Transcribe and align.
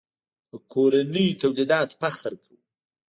په 0.49 0.57
کورنیو 0.71 1.39
تولیداتو 1.41 1.95
فخر 2.01 2.33
کوو. 2.43 2.59